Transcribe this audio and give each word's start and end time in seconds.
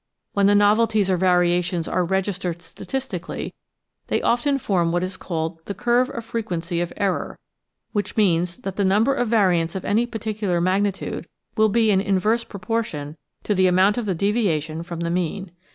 When 0.33 0.47
the 0.47 0.55
novelties 0.55 1.11
or 1.11 1.17
variations 1.17 1.87
are 1.87 2.03
registered 2.03 2.63
statistically 2.63 3.53
they 4.07 4.19
often 4.23 4.57
form 4.57 4.91
what 4.91 5.03
is 5.03 5.15
called 5.15 5.59
the 5.65 5.75
Curve 5.75 6.09
of 6.09 6.25
Frequency 6.25 6.81
of 6.81 6.91
Error, 6.97 7.37
which 7.91 8.17
means 8.17 8.57
that 8.57 8.77
the 8.77 8.83
number 8.83 9.13
of 9.13 9.27
variants 9.27 9.75
of 9.75 9.85
any 9.85 10.07
particular 10.07 10.59
magni 10.59 10.91
tude 10.91 11.27
will 11.55 11.69
be 11.69 11.91
in 11.91 12.01
inverse 12.01 12.43
proportion 12.43 13.15
to 13.43 13.53
the 13.53 13.67
amount 13.67 13.99
of 13.99 14.07
the 14.07 14.15
deviation 14.15 14.81
from 14.81 15.01
the 15.01 15.11
mean. 15.11 15.51